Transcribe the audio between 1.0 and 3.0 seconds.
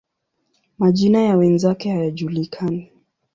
ya wenzake hayajulikani.